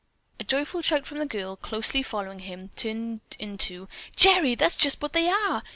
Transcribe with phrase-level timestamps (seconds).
[0.39, 4.55] A joyful shout from the girl, closely following him, turned into "Gerry!
[4.55, 5.61] That's just what they are!